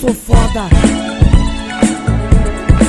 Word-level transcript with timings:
Sou 0.00 0.14
foda. 0.14 0.66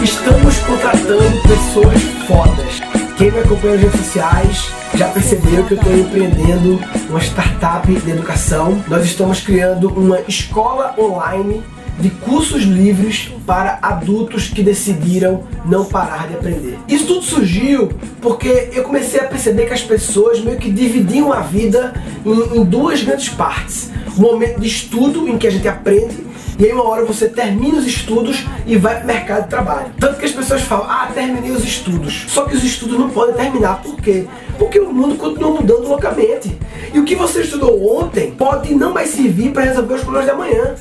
Estamos 0.02 0.58
contratando 0.60 1.42
pessoas 1.42 2.02
fodas. 2.26 2.80
Quem 3.18 3.32
me 3.32 3.40
acompanha 3.40 3.74
nas 3.74 3.84
redes 3.84 4.00
sociais 4.00 4.72
já 4.96 5.10
percebeu 5.10 5.66
que 5.66 5.74
eu 5.74 5.78
estou 5.78 5.94
empreendendo 5.94 6.80
uma 7.10 7.20
startup 7.20 7.94
de 7.94 8.10
educação. 8.10 8.82
Nós 8.88 9.04
estamos 9.04 9.42
criando 9.42 9.90
uma 9.90 10.22
escola 10.22 10.96
online 10.98 11.62
de 12.00 12.10
cursos 12.12 12.64
livres 12.64 13.30
para 13.46 13.78
adultos 13.82 14.48
que 14.48 14.64
decidiram 14.64 15.44
não 15.66 15.84
parar 15.84 16.30
de 16.30 16.36
aprender. 16.36 16.80
Isso 16.88 17.08
tudo 17.08 17.24
surgiu 17.24 17.90
porque 18.22 18.70
eu 18.72 18.84
comecei 18.84 19.20
a 19.20 19.26
perceber 19.26 19.66
que 19.66 19.74
as 19.74 19.84
pessoas 19.84 20.40
meio 20.40 20.58
que 20.58 20.72
dividiam 20.72 21.34
a 21.34 21.42
vida 21.42 21.94
em, 22.26 22.60
em 22.60 22.64
duas 22.64 23.04
grandes 23.04 23.28
partes. 23.28 23.92
O 24.18 24.22
momento 24.22 24.62
de 24.62 24.68
estudo, 24.68 25.28
em 25.28 25.38
que 25.38 25.48
a 25.48 25.52
gente 25.52 25.68
aprende, 25.68 26.31
e 26.62 26.66
aí 26.66 26.74
uma 26.74 26.88
hora 26.88 27.04
você 27.04 27.28
termina 27.28 27.80
os 27.80 27.88
estudos 27.88 28.46
e 28.68 28.78
vai 28.78 28.98
para 28.98 29.04
o 29.04 29.08
mercado 29.08 29.44
de 29.46 29.50
trabalho. 29.50 29.88
Tanto 30.00 30.20
que 30.20 30.26
as 30.26 30.32
pessoas 30.32 30.62
falam, 30.62 30.86
ah, 30.88 31.10
terminei 31.12 31.50
os 31.50 31.64
estudos. 31.64 32.26
Só 32.28 32.46
que 32.46 32.56
os 32.56 32.64
estudos 32.64 33.00
não 33.00 33.10
podem 33.10 33.34
terminar. 33.34 33.82
Por 33.82 33.96
quê? 33.96 34.28
Porque 34.60 34.80
o 34.80 34.94
mundo 34.94 35.16
continua 35.16 35.50
mudando 35.50 35.88
loucamente. 35.88 36.56
E 36.94 37.00
o 37.00 37.04
que 37.04 37.16
você 37.16 37.42
estudou 37.42 38.00
ontem 38.00 38.30
pode 38.30 38.76
não 38.76 38.94
mais 38.94 39.10
servir 39.10 39.52
para 39.52 39.64
resolver 39.64 39.96
os 39.96 40.02
problemas 40.02 40.28
de 40.28 40.34
amanhã. 40.34 40.76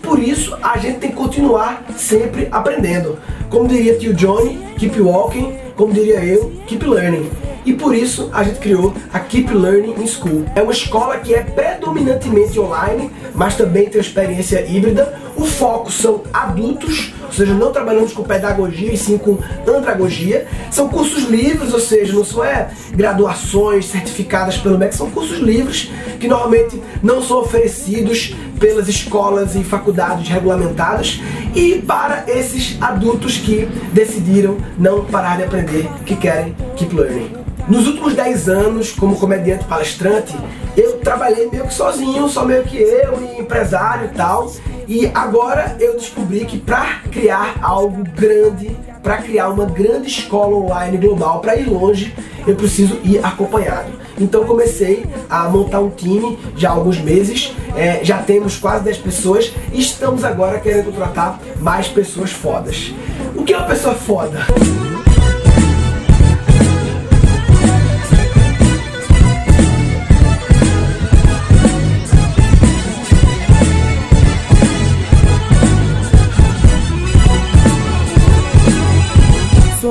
Por 0.00 0.20
isso, 0.20 0.56
a 0.62 0.78
gente 0.78 1.00
tem 1.00 1.10
que 1.10 1.16
continuar 1.16 1.82
sempre 1.96 2.46
aprendendo. 2.52 3.18
Como 3.50 3.66
diria 3.66 3.98
tio 3.98 4.14
Johnny, 4.14 4.60
keep 4.78 5.00
walking, 5.00 5.52
como 5.74 5.92
diria 5.92 6.24
eu, 6.24 6.52
keep 6.68 6.86
learning. 6.86 7.28
E 7.66 7.72
por 7.72 7.94
isso 7.94 8.28
a 8.32 8.44
gente 8.44 8.58
criou 8.58 8.92
a 9.12 9.18
Keep 9.18 9.52
Learning 9.54 9.94
in 10.02 10.06
School. 10.06 10.44
É 10.54 10.62
uma 10.62 10.72
escola 10.72 11.16
que 11.16 11.34
é 11.34 11.42
predominantemente 11.42 12.60
online, 12.60 13.10
mas 13.34 13.56
também 13.56 13.88
tem 13.88 14.00
experiência 14.00 14.64
híbrida. 14.66 15.18
O 15.36 15.44
foco 15.44 15.90
são 15.90 16.22
adultos, 16.32 17.12
ou 17.26 17.32
seja, 17.32 17.52
não 17.54 17.72
trabalhamos 17.72 18.12
com 18.12 18.22
pedagogia 18.22 18.92
e 18.92 18.96
sim 18.96 19.18
com 19.18 19.38
andragogia. 19.66 20.46
São 20.70 20.88
cursos 20.88 21.24
livres, 21.24 21.72
ou 21.72 21.80
seja, 21.80 22.12
não 22.12 22.24
são 22.24 22.44
é, 22.44 22.70
graduações 22.92 23.86
certificadas 23.86 24.56
pelo 24.56 24.78
MEC, 24.78 24.94
são 24.94 25.10
cursos 25.10 25.38
livres 25.38 25.90
que 26.20 26.28
normalmente 26.28 26.80
não 27.02 27.22
são 27.22 27.40
oferecidos 27.40 28.34
pelas 28.60 28.88
escolas 28.88 29.54
e 29.54 29.64
faculdades 29.64 30.28
regulamentadas 30.28 31.20
e 31.54 31.82
para 31.86 32.24
esses 32.28 32.80
adultos 32.80 33.36
que 33.36 33.66
decidiram 33.92 34.56
não 34.78 35.04
parar 35.04 35.36
de 35.36 35.44
aprender, 35.44 35.88
que 36.06 36.16
querem 36.16 36.54
keep 36.76 36.94
learning. 36.94 37.44
Nos 37.68 37.86
últimos 37.86 38.14
10 38.14 38.48
anos, 38.48 38.92
como 38.92 39.16
comediante 39.16 39.64
palestrante, 39.64 40.36
eu 40.76 40.98
trabalhei 40.98 41.48
meio 41.50 41.66
que 41.66 41.72
sozinho, 41.72 42.28
só 42.28 42.44
meio 42.44 42.62
que 42.64 42.76
eu 42.76 43.18
e 43.22 43.40
empresário 43.40 44.06
e 44.06 44.14
tal. 44.14 44.52
E 44.86 45.10
agora 45.14 45.76
eu 45.80 45.94
descobri 45.94 46.44
que 46.44 46.58
para 46.58 47.00
criar 47.10 47.56
algo 47.62 48.04
grande, 48.16 48.76
para 49.02 49.18
criar 49.18 49.48
uma 49.48 49.64
grande 49.64 50.08
escola 50.08 50.56
online 50.56 50.96
global, 50.98 51.40
para 51.40 51.56
ir 51.56 51.68
longe, 51.68 52.14
eu 52.46 52.54
preciso 52.54 52.98
ir 53.02 53.24
acompanhado. 53.24 53.92
Então 54.18 54.44
comecei 54.44 55.06
a 55.28 55.48
montar 55.48 55.80
um 55.80 55.90
time 55.90 56.38
já 56.56 56.70
há 56.70 56.72
alguns 56.72 57.00
meses, 57.00 57.54
é, 57.76 58.04
já 58.04 58.18
temos 58.18 58.56
quase 58.56 58.84
10 58.84 58.98
pessoas 58.98 59.52
e 59.72 59.80
estamos 59.80 60.24
agora 60.24 60.60
querendo 60.60 60.86
contratar 60.86 61.40
mais 61.60 61.88
pessoas 61.88 62.30
fodas. 62.30 62.92
O 63.34 63.42
que 63.42 63.52
é 63.52 63.58
uma 63.58 63.66
pessoa 63.66 63.94
foda? 63.94 64.46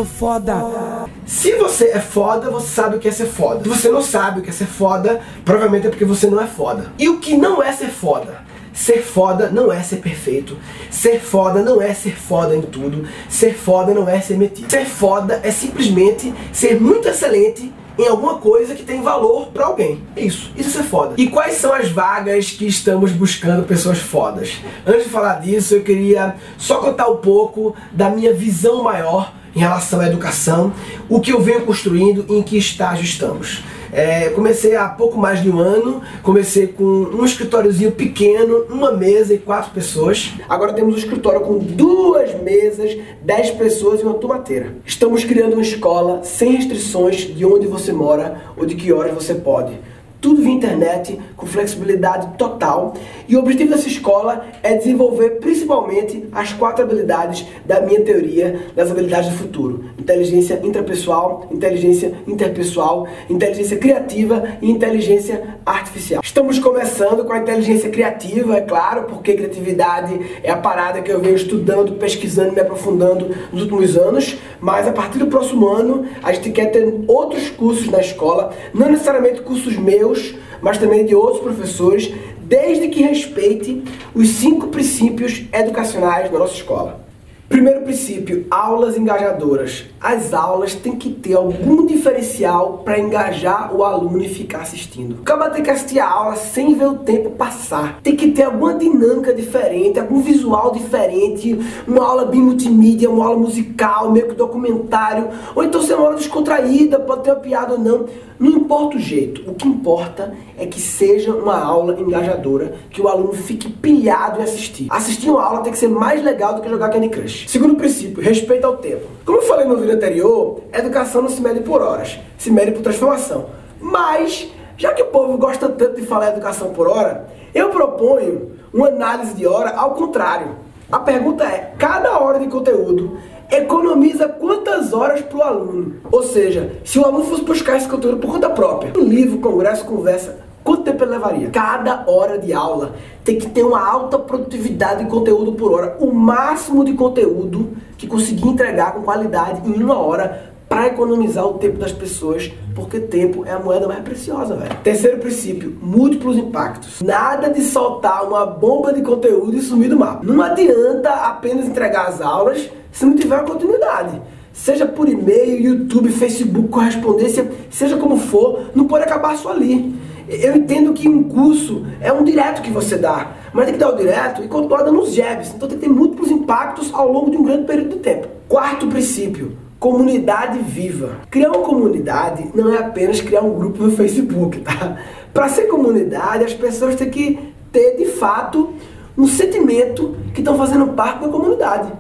Sou 0.04 0.06
foda. 0.06 1.06
Se 1.26 1.54
você 1.54 1.86
é 1.86 2.00
foda, 2.00 2.50
você 2.50 2.68
sabe 2.68 2.98
o 2.98 3.00
que 3.00 3.08
é 3.08 3.12
ser 3.12 3.28
foda. 3.28 3.64
Se 3.64 3.70
você 3.70 3.90
não 3.90 4.02
sabe 4.02 4.40
o 4.40 4.44
que 4.44 4.50
é 4.50 4.54
ser 4.54 4.66
foda, 4.66 5.22
provavelmente 5.46 5.88
é 5.88 5.90
porque 5.90 6.04
você 6.04 6.28
não 6.28 6.42
é 6.42 6.48
foda. 6.48 6.92
E 7.00 7.08
o 7.08 7.20
que 7.20 7.38
não 7.38 7.64
é 7.64 7.72
ser 7.72 7.88
foda? 7.88 8.42
Ser 8.74 9.02
foda 9.02 9.50
não 9.50 9.72
é 9.72 9.82
ser 9.82 9.98
perfeito. 9.98 10.58
Ser 10.92 11.22
foda 11.22 11.62
não 11.62 11.82
é 11.82 11.94
ser 11.94 12.18
foda 12.18 12.54
em 12.54 12.62
tudo. 12.62 13.08
Ser 13.30 13.54
foda 13.54 13.94
não 13.94 14.10
é 14.10 14.20
ser 14.20 14.36
metido. 14.36 14.70
Ser 14.70 14.86
foda 14.86 15.40
é 15.42 15.52
simplesmente 15.52 16.34
ser 16.52 16.82
muito 16.82 17.08
excelente 17.08 17.72
em 17.98 18.08
alguma 18.08 18.40
coisa 18.40 18.76
que 18.76 18.84
tem 18.84 19.02
valor 19.02 19.52
para 19.54 19.68
alguém. 19.68 20.04
Isso, 20.18 20.52
isso 20.58 20.80
é 20.80 20.84
foda. 20.84 21.14
E 21.18 21.30
quais 21.30 21.56
são 21.56 21.72
as 21.74 21.90
vagas 21.90 22.52
que 22.52 22.68
estamos 22.68 23.12
buscando 23.14 23.64
pessoas 23.64 24.00
fodas? 24.00 24.58
Antes 24.86 25.04
de 25.06 25.10
falar 25.10 25.36
disso, 25.36 25.76
eu 25.76 25.82
queria 25.82 26.36
só 26.58 26.80
contar 26.80 27.08
um 27.08 27.18
pouco 27.18 27.74
da 27.94 28.10
minha 28.10 28.34
visão 28.34 28.84
maior 28.84 29.32
em 29.56 29.60
relação 29.60 30.00
à 30.00 30.08
educação, 30.08 30.74
o 31.10 31.20
que 31.20 31.32
eu 31.32 31.40
venho 31.40 31.62
construindo 31.62 32.26
e 32.30 32.34
em 32.34 32.44
que 32.44 32.58
estágio 32.58 33.04
estamos. 33.04 33.64
É, 33.92 34.30
comecei 34.30 34.76
há 34.76 34.88
pouco 34.90 35.20
mais 35.20 35.44
de 35.44 35.52
um 35.52 35.60
ano, 35.60 36.02
comecei 36.24 36.66
com 36.66 36.84
um 36.84 37.24
escritóriozinho 37.24 37.92
pequeno, 37.92 38.66
uma 38.68 38.92
mesa 38.92 39.36
e 39.36 39.38
quatro 39.38 39.72
pessoas. 39.72 40.34
Agora 40.50 40.74
temos 40.74 40.96
um 40.96 40.98
escritório 40.98 41.42
com 41.42 41.60
duas 41.60 42.34
mesas, 42.42 42.98
dez 43.22 43.52
pessoas 43.52 44.02
e 44.02 44.04
uma 44.04 44.16
tomateira. 44.16 44.74
Estamos 44.84 45.24
criando 45.24 45.54
uma 45.54 45.62
escola 45.62 46.24
sem 46.24 46.54
restrições 46.54 47.36
de 47.36 47.46
onde 47.46 47.68
você 47.68 47.94
mora 47.94 48.42
ou 48.58 48.66
de 48.66 48.74
que 48.74 48.92
horas 48.92 49.14
você 49.14 49.36
pode 49.36 49.78
tudo 50.24 50.42
via 50.42 50.54
internet, 50.54 51.20
com 51.36 51.46
flexibilidade 51.46 52.38
total. 52.38 52.94
E 53.28 53.36
o 53.36 53.40
objetivo 53.40 53.72
dessa 53.72 53.90
escola 53.90 54.46
é 54.64 54.74
desenvolver 54.74 55.32
principalmente 55.42 56.26
as 56.32 56.54
quatro 56.54 56.86
habilidades 56.86 57.46
da 57.66 57.82
minha 57.82 58.02
teoria 58.02 58.68
das 58.74 58.90
habilidades 58.90 59.30
do 59.30 59.36
futuro: 59.36 59.84
inteligência 60.00 60.62
intrapessoal, 60.64 61.46
inteligência 61.52 62.14
interpessoal, 62.26 63.06
inteligência 63.30 63.78
criativa 63.78 64.48
e 64.62 64.72
inteligência 64.72 65.58
artificial. 65.66 66.22
Estamos 66.24 66.58
começando 66.58 67.26
com 67.26 67.34
a 67.34 67.40
inteligência 67.40 67.90
criativa, 67.90 68.56
é 68.56 68.62
claro, 68.62 69.04
porque 69.04 69.34
criatividade 69.34 70.18
é 70.42 70.50
a 70.50 70.58
parada 70.58 71.02
que 71.02 71.12
eu 71.12 71.20
venho 71.20 71.36
estudando, 71.36 71.96
pesquisando, 71.96 72.54
me 72.54 72.62
aprofundando 72.62 73.36
nos 73.52 73.64
últimos 73.64 73.98
anos, 73.98 74.38
mas 74.62 74.88
a 74.88 74.94
partir 74.94 75.20
do 75.20 75.28
próximo 75.28 75.68
ano 75.68 76.06
a 76.24 76.32
gente 76.32 76.50
quer 76.52 76.68
ter 76.68 77.04
outros 77.08 77.50
cursos 77.50 77.90
na 77.90 78.00
escola, 78.00 78.54
não 78.74 78.90
necessariamente 78.90 79.42
cursos 79.42 79.76
meus 79.76 80.13
meus, 80.14 80.36
mas 80.62 80.78
também 80.78 81.06
de 81.06 81.16
outros 81.16 81.42
professores, 81.42 82.14
desde 82.42 82.88
que 82.90 83.02
respeite 83.02 83.84
os 84.14 84.30
cinco 84.30 84.68
princípios 84.68 85.46
educacionais 85.52 86.32
da 86.32 86.40
nossa 86.40 86.54
escola. 86.54 87.04
Primeiro 87.50 87.82
princípio, 87.82 88.48
aulas 88.50 88.98
engajadoras. 88.98 89.86
As 90.02 90.34
aulas 90.34 90.74
têm 90.74 90.96
que 90.96 91.12
ter 91.12 91.36
algum 91.36 91.86
diferencial 91.86 92.82
para 92.84 92.98
engajar 92.98 93.76
o 93.76 93.84
aluno 93.84 94.24
e 94.24 94.30
ficar 94.30 94.62
assistindo. 94.62 95.18
Acaba 95.22 95.52
tem 95.52 95.62
que 95.62 95.70
assistir 95.70 96.00
a 96.00 96.10
aula 96.10 96.36
sem 96.36 96.74
ver 96.74 96.88
o 96.88 96.96
tempo 96.96 97.30
passar. 97.32 98.00
Tem 98.02 98.16
que 98.16 98.32
ter 98.32 98.44
alguma 98.44 98.74
dinâmica 98.74 99.34
diferente, 99.34 100.00
algum 100.00 100.22
visual 100.22 100.72
diferente, 100.72 101.60
uma 101.88 102.04
aula 102.04 102.26
bem 102.26 102.42
multimídia, 102.42 103.10
uma 103.10 103.26
aula 103.26 103.38
musical, 103.38 104.12
meio 104.12 104.30
que 104.30 104.36
documentário, 104.36 105.28
ou 105.54 105.64
então 105.64 105.82
ser 105.84 105.94
uma 105.94 106.06
aula 106.06 106.16
descontraída, 106.16 107.00
pode 107.00 107.24
ter 107.24 107.32
uma 107.32 107.40
piada 107.40 107.74
ou 107.74 107.80
não. 107.80 108.08
Não 108.40 108.50
importa 108.52 108.98
o 108.98 109.00
jeito, 109.00 109.50
o 109.50 109.54
que 109.54 109.68
importa 109.68 110.34
é 110.58 110.66
que 110.66 110.80
seja 110.80 111.34
uma 111.34 111.58
aula 111.58 112.00
engajadora, 112.00 112.74
que 112.90 113.02
o 113.02 113.08
aluno 113.08 113.34
fique 113.34 113.70
pilhado 113.70 114.40
em 114.40 114.44
assistir. 114.44 114.88
Assistir 114.90 115.30
uma 115.30 115.44
aula 115.44 115.62
tem 115.62 115.72
que 115.72 115.78
ser 115.78 115.88
mais 115.88 116.24
legal 116.24 116.56
do 116.56 116.62
que 116.62 116.70
jogar 116.70 116.90
Candy 116.90 117.10
Crush. 117.10 117.46
Segundo 117.48 117.76
princípio, 117.76 118.24
respeito 118.24 118.66
ao 118.66 118.78
tempo. 118.78 119.06
Como 119.26 119.38
eu 119.38 119.44
falei 119.44 119.66
no 119.66 119.78
vídeo 119.78 119.96
anterior, 119.96 120.62
educação 120.74 121.22
não 121.22 121.30
se 121.30 121.42
mede 121.42 121.62
por 121.62 121.82
horas, 121.82 122.20
se 122.38 122.52
mede 122.52 122.72
por 122.72 122.82
transformação. 122.82 123.48
Mas, 123.80 124.50
já 124.78 124.94
que 124.94 125.02
o 125.02 125.08
povo 125.08 125.38
gosta 125.38 125.70
tanto 125.70 126.00
de 126.00 126.08
falar 126.08 126.30
educação 126.30 126.74
por 126.74 126.88
hora, 126.88 127.28
eu 127.54 127.70
proponho 127.70 128.54
uma 128.74 128.88
análise 128.88 129.34
de 129.36 129.46
hora 129.46 129.72
ao 129.72 129.92
contrário. 129.92 130.56
A 130.92 131.00
pergunta 131.00 131.44
é: 131.44 131.74
cada 131.78 132.20
hora 132.20 132.40
de 132.40 132.48
conteúdo 132.48 133.18
economiza 133.58 134.28
quantas 134.28 134.94
horas 134.94 135.22
para 135.22 135.38
o 135.38 135.44
aluno? 135.44 135.96
Ou 136.12 136.24
seja, 136.24 136.72
se 136.84 137.00
o 137.00 137.06
aluno 137.06 137.26
fosse 137.26 137.44
buscar 137.44 137.78
esse 137.78 137.88
conteúdo 137.88 138.18
por 138.18 138.32
conta 138.32 138.50
própria, 138.50 138.94
um 138.98 139.08
livro, 139.08 139.40
congresso, 139.40 139.86
conversa, 139.86 140.44
Quanto 140.64 140.84
tempo 140.84 141.04
ele 141.04 141.12
levaria? 141.12 141.50
Cada 141.50 142.06
hora 142.08 142.38
de 142.38 142.54
aula 142.54 142.94
tem 143.24 143.38
que 143.38 143.48
ter 143.48 143.64
uma 143.64 143.86
alta 143.86 144.18
produtividade 144.18 145.04
de 145.04 145.10
conteúdo 145.10 145.52
por 145.52 145.74
hora. 145.74 145.98
O 146.00 146.14
máximo 146.14 146.86
de 146.86 146.94
conteúdo 146.94 147.76
que 147.98 148.08
conseguir 148.08 148.48
entregar 148.48 148.94
com 148.94 149.02
qualidade 149.02 149.70
em 149.70 149.84
uma 149.84 150.00
hora 150.00 150.54
para 150.70 150.88
economizar 150.88 151.46
o 151.46 151.56
tempo 151.56 151.78
das 151.78 151.92
pessoas, 151.92 152.52
porque 152.74 153.00
tempo 153.00 153.46
é 153.46 153.52
a 153.52 153.60
moeda 153.60 153.88
mais 153.88 154.02
preciosa, 154.02 154.56
velho. 154.56 154.76
Terceiro 154.84 155.20
princípio, 155.20 155.78
múltiplos 155.82 156.36
impactos. 156.38 157.02
Nada 157.02 157.50
de 157.50 157.62
soltar 157.62 158.26
uma 158.26 158.46
bomba 158.46 158.92
de 158.92 159.02
conteúdo 159.02 159.56
e 159.56 159.62
sumir 159.62 159.90
do 159.90 160.00
mapa. 160.00 160.22
Não 160.24 160.42
adianta 160.42 161.12
apenas 161.12 161.68
entregar 161.68 162.08
as 162.08 162.22
aulas 162.22 162.72
se 162.94 163.06
não 163.06 163.16
tiver 163.16 163.44
continuidade. 163.44 164.22
Seja 164.54 164.86
por 164.86 165.10
e-mail, 165.10 165.60
YouTube, 165.60 166.10
Facebook, 166.10 166.70
correspondência, 166.70 167.52
seja 167.72 167.98
como 167.98 168.18
for, 168.18 168.66
não 168.76 168.86
pode 168.86 169.04
acabar 169.04 169.36
só 169.36 169.50
ali 169.50 169.96
Eu 170.30 170.56
entendo 170.56 170.94
que 170.94 171.10
um 171.10 171.24
curso 171.24 171.84
é 172.00 172.14
um 172.14 172.24
direto 172.24 172.62
que 172.62 172.70
você 172.70 172.96
dá, 172.96 173.32
mas 173.52 173.66
tem 173.66 173.74
que 173.74 173.80
dar 173.80 173.92
o 173.92 173.98
direto 173.98 174.44
e 174.44 174.48
continuar 174.48 174.84
dando 174.84 175.02
os 175.02 175.14
jabs. 175.14 175.52
Então 175.56 175.68
tem 175.68 175.80
que 175.80 175.86
ter 175.86 175.92
múltiplos 175.92 176.30
impactos 176.30 176.94
ao 176.94 177.12
longo 177.12 177.32
de 177.32 177.38
um 177.38 177.44
grande 177.44 177.66
período 177.66 177.90
de 177.90 177.98
tempo. 177.98 178.28
Quarto 178.48 178.88
princípio, 178.88 179.58
comunidade 179.80 180.60
viva. 180.60 181.18
Criar 181.32 181.50
uma 181.50 181.66
comunidade 181.66 182.52
não 182.54 182.72
é 182.72 182.78
apenas 182.78 183.20
criar 183.22 183.42
um 183.42 183.56
grupo 183.56 183.84
no 183.84 183.92
Facebook, 183.92 184.60
tá? 184.60 184.98
Para 185.34 185.50
ser 185.50 185.64
comunidade, 185.64 186.44
as 186.44 186.54
pessoas 186.54 186.96
têm 186.96 187.10
que 187.10 187.40
ter 187.72 187.98
de 187.98 188.06
fato 188.06 188.70
um 189.18 189.28
sentimento 189.28 190.16
que 190.34 190.42
estão 190.42 190.56
fazendo 190.56 190.88
parte 190.90 191.22
da 191.22 191.28
comunidade. 191.28 191.92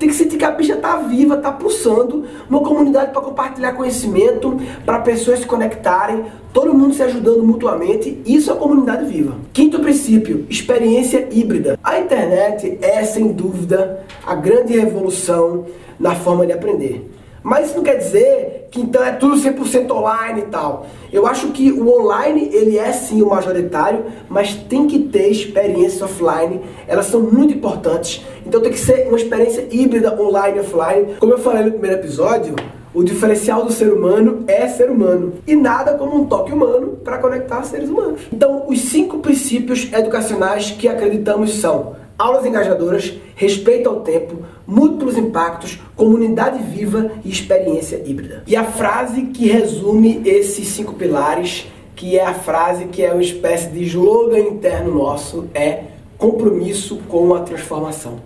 Tem 0.00 0.08
que 0.08 0.14
sentir 0.14 0.38
que 0.38 0.44
a 0.46 0.50
bicha 0.50 0.76
tá 0.76 0.96
viva, 0.96 1.36
tá 1.36 1.52
pulsando, 1.52 2.24
uma 2.48 2.60
comunidade 2.60 3.12
para 3.12 3.20
compartilhar 3.20 3.74
conhecimento, 3.74 4.58
para 4.82 5.00
pessoas 5.00 5.40
se 5.40 5.46
conectarem, 5.46 6.24
todo 6.54 6.72
mundo 6.72 6.94
se 6.94 7.02
ajudando 7.02 7.44
mutuamente. 7.44 8.18
Isso 8.24 8.50
é 8.50 8.54
comunidade 8.56 9.04
viva. 9.04 9.36
Quinto 9.52 9.78
princípio, 9.78 10.46
experiência 10.48 11.28
híbrida. 11.30 11.78
A 11.84 12.00
internet 12.00 12.78
é 12.80 13.04
sem 13.04 13.30
dúvida 13.30 14.02
a 14.26 14.34
grande 14.34 14.72
revolução 14.72 15.66
na 15.98 16.14
forma 16.14 16.46
de 16.46 16.54
aprender. 16.54 17.10
Mas 17.42 17.66
isso 17.66 17.76
não 17.76 17.84
quer 17.84 17.96
dizer 17.96 18.59
que 18.70 18.80
então 18.80 19.04
é 19.04 19.12
tudo 19.12 19.36
100% 19.36 19.90
online 19.90 20.40
e 20.40 20.44
tal. 20.44 20.86
Eu 21.12 21.26
acho 21.26 21.48
que 21.48 21.72
o 21.72 21.88
online 22.00 22.50
ele 22.52 22.78
é 22.78 22.92
sim 22.92 23.20
o 23.20 23.30
majoritário, 23.30 24.04
mas 24.28 24.54
tem 24.54 24.86
que 24.86 25.00
ter 25.00 25.28
experiências 25.28 26.00
offline. 26.02 26.60
Elas 26.86 27.06
são 27.06 27.20
muito 27.20 27.52
importantes. 27.52 28.24
Então 28.46 28.60
tem 28.60 28.70
que 28.70 28.78
ser 28.78 29.08
uma 29.08 29.16
experiência 29.16 29.66
híbrida 29.70 30.20
online 30.20 30.58
e 30.58 30.60
offline. 30.60 31.16
Como 31.18 31.32
eu 31.32 31.38
falei 31.38 31.64
no 31.64 31.72
primeiro 31.72 31.96
episódio, 31.96 32.54
o 32.92 33.04
diferencial 33.04 33.64
do 33.64 33.72
ser 33.72 33.92
humano 33.92 34.44
é 34.48 34.66
ser 34.68 34.90
humano 34.90 35.34
e 35.46 35.54
nada 35.54 35.94
como 35.94 36.16
um 36.16 36.26
toque 36.26 36.52
humano 36.52 36.98
para 37.04 37.18
conectar 37.18 37.62
seres 37.62 37.88
humanos. 37.88 38.22
Então, 38.32 38.64
os 38.68 38.80
cinco 38.80 39.18
princípios 39.18 39.92
educacionais 39.92 40.72
que 40.72 40.88
acreditamos 40.88 41.54
são 41.54 41.94
aulas 42.20 42.44
engajadoras, 42.44 43.14
respeito 43.34 43.88
ao 43.88 44.00
tempo, 44.00 44.44
múltiplos 44.66 45.16
impactos, 45.16 45.78
comunidade 45.96 46.62
viva 46.62 47.12
e 47.24 47.30
experiência 47.30 48.02
híbrida. 48.04 48.44
E 48.46 48.54
a 48.54 48.64
frase 48.64 49.22
que 49.22 49.48
resume 49.48 50.20
esses 50.26 50.68
cinco 50.68 50.92
pilares, 50.92 51.66
que 51.96 52.18
é 52.18 52.24
a 52.24 52.34
frase 52.34 52.84
que 52.86 53.02
é 53.02 53.10
uma 53.10 53.22
espécie 53.22 53.70
de 53.70 53.84
slogan 53.84 54.40
interno 54.40 54.94
nosso, 54.94 55.48
é 55.54 55.84
compromisso 56.18 56.98
com 57.08 57.34
a 57.34 57.40
transformação. 57.40 58.20